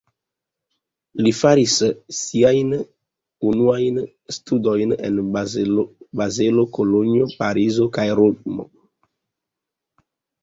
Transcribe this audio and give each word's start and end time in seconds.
Li 1.25 1.31
faris 1.39 1.73
siajn 2.19 2.71
unuajn 3.49 3.99
studojn 4.37 4.95
en 5.11 5.19
Bazelo, 5.35 6.65
Kolonjo, 6.79 7.29
Parizo 7.43 7.87
kaj 7.99 8.07
Romo. 8.21 8.67